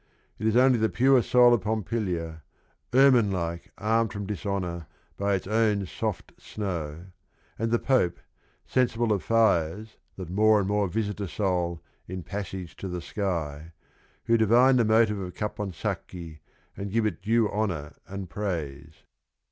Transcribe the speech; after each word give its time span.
It 0.39 0.47
is 0.47 0.55
only 0.55 0.79
the 0.79 0.89
pure 0.89 1.21
soul 1.21 1.53
of 1.53 1.61
Pom 1.61 1.83
pilia, 1.83 2.41
"ermine 2.91 3.31
like 3.31 3.71
armed 3.77 4.11
from 4.11 4.25
dishonour 4.25 4.87
by 5.15 5.35
its 5.35 5.45
own 5.45 5.85
soft 5.85 6.33
snow," 6.39 7.05
and 7.59 7.69
the 7.69 7.77
Pope, 7.77 8.19
"sensible 8.65 9.13
of 9.13 9.21
fires 9.21 9.97
that 10.15 10.31
more 10.31 10.57
and 10.57 10.67
more 10.67 10.87
visit 10.87 11.19
a 11.21 11.27
soul 11.27 11.83
in 12.07 12.23
passage 12.23 12.75
to 12.77 12.87
the 12.87 12.99
sky," 12.99 13.73
who 14.23 14.39
divine 14.39 14.77
the 14.77 14.85
motive 14.85 15.19
of 15.19 15.35
Caponsacchi 15.35 16.39
and 16.75 16.89
give 16.91 17.05
it 17.05 17.21
due 17.21 17.47
honor 17.51 17.93
and 18.07 18.27
praise. 18.27 19.03